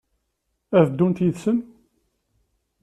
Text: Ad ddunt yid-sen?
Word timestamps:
Ad 0.79 0.87
ddunt 0.89 1.23
yid-sen? 1.23 1.59